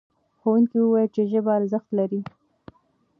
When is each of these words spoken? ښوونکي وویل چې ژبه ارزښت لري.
ښوونکي 0.39 0.77
وویل 0.81 1.09
چې 1.15 1.21
ژبه 1.31 1.51
ارزښت 1.59 1.89
لري. 1.99 2.21